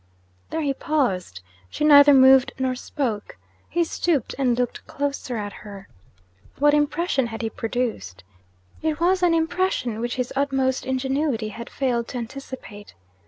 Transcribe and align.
There 0.49 0.63
he 0.63 0.73
paused. 0.73 1.41
She 1.69 1.83
neither 1.83 2.11
moved 2.11 2.53
nor 2.57 2.73
spoke. 2.73 3.37
He 3.69 3.83
stooped 3.83 4.33
and 4.39 4.57
looked 4.57 4.87
closer 4.87 5.37
at 5.37 5.53
her. 5.61 5.87
What 6.57 6.73
impression 6.73 7.27
had 7.27 7.43
he 7.43 7.51
produced? 7.51 8.23
It 8.81 8.99
was 8.99 9.21
an 9.21 9.35
impression 9.35 9.99
which 10.01 10.15
his 10.15 10.33
utmost 10.35 10.87
ingenuity 10.87 11.49
had 11.49 11.69
failed 11.69 12.07
to 12.07 12.17
anticipate. 12.17 12.95